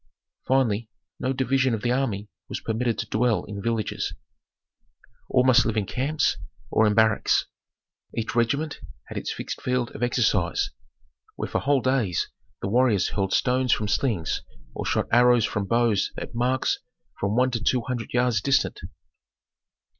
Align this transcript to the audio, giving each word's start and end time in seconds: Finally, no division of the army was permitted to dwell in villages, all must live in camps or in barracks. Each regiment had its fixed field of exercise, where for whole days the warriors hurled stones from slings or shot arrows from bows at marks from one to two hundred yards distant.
Finally, 0.47 0.89
no 1.19 1.31
division 1.31 1.75
of 1.75 1.83
the 1.83 1.91
army 1.91 2.27
was 2.49 2.59
permitted 2.59 2.97
to 2.97 3.05
dwell 3.09 3.43
in 3.45 3.61
villages, 3.61 4.15
all 5.29 5.43
must 5.43 5.63
live 5.63 5.77
in 5.77 5.85
camps 5.85 6.37
or 6.71 6.87
in 6.87 6.95
barracks. 6.95 7.45
Each 8.17 8.33
regiment 8.33 8.79
had 9.09 9.17
its 9.19 9.31
fixed 9.31 9.61
field 9.61 9.91
of 9.91 10.01
exercise, 10.01 10.71
where 11.35 11.47
for 11.47 11.61
whole 11.61 11.81
days 11.83 12.31
the 12.63 12.67
warriors 12.67 13.09
hurled 13.09 13.31
stones 13.33 13.71
from 13.73 13.87
slings 13.87 14.41
or 14.73 14.87
shot 14.87 15.07
arrows 15.11 15.45
from 15.45 15.65
bows 15.67 16.11
at 16.17 16.33
marks 16.33 16.79
from 17.19 17.35
one 17.35 17.51
to 17.51 17.61
two 17.63 17.81
hundred 17.81 18.11
yards 18.11 18.41
distant. 18.41 18.79